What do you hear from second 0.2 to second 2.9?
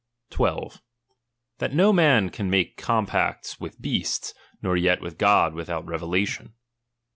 12. That no man can make